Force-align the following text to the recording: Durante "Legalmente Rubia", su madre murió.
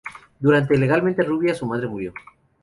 Durante 0.39 0.79
"Legalmente 0.79 1.21
Rubia", 1.21 1.53
su 1.53 1.67
madre 1.67 1.87
murió. 1.87 2.11